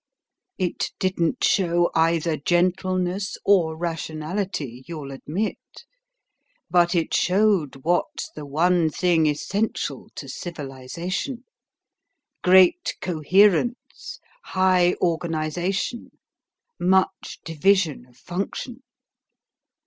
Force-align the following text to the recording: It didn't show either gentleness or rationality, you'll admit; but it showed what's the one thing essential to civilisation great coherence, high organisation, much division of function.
It 0.57 0.93
didn't 0.97 1.43
show 1.43 1.91
either 1.93 2.35
gentleness 2.35 3.37
or 3.45 3.77
rationality, 3.77 4.83
you'll 4.87 5.11
admit; 5.11 5.59
but 6.71 6.95
it 6.95 7.13
showed 7.13 7.75
what's 7.85 8.31
the 8.31 8.43
one 8.47 8.89
thing 8.89 9.27
essential 9.27 10.09
to 10.15 10.27
civilisation 10.27 11.43
great 12.43 12.95
coherence, 12.99 14.19
high 14.45 14.95
organisation, 15.03 16.09
much 16.79 17.37
division 17.45 18.07
of 18.07 18.17
function. 18.17 18.81